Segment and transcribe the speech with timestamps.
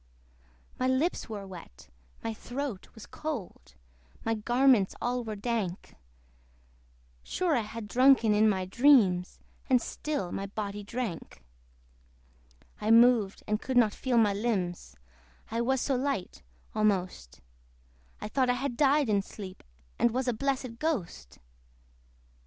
[0.79, 1.87] My lips were wet,
[2.23, 3.75] my throat was cold,
[4.25, 5.93] My garments all were dank;
[7.21, 9.37] Sure I had drunken in my dreams,
[9.69, 11.43] And still my body drank.
[12.79, 14.95] I moved, and could not feel my limbs:
[15.51, 16.41] I was so light
[16.73, 17.39] almost
[18.19, 19.61] I thought that I had died in sleep,
[19.99, 21.37] And was a blessed ghost.